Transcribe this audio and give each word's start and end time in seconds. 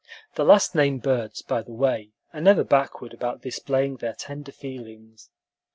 The 0.33 0.43
last 0.43 0.73
named 0.73 1.03
birds, 1.03 1.43
by 1.43 1.61
the 1.61 1.73
way, 1.75 2.09
are 2.33 2.41
never 2.41 2.63
backward 2.63 3.13
about 3.13 3.43
displaying 3.43 3.97
their 3.97 4.13
tender 4.13 4.51
feelings. 4.51 5.29